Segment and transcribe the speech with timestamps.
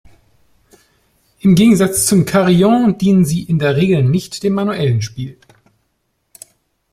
[1.41, 5.37] Im Gegensatz zum Carillon dienen sie in der Regel nicht dem manuellen Spiel.